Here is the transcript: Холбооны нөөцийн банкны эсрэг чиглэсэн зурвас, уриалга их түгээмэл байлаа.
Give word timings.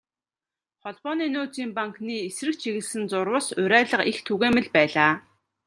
Холбооны 0.83 1.25
нөөцийн 1.33 1.71
банкны 1.77 2.15
эсрэг 2.27 2.55
чиглэсэн 2.61 3.03
зурвас, 3.11 3.47
уриалга 3.63 4.01
их 4.11 4.17
түгээмэл 4.27 4.67
байлаа. 4.75 5.11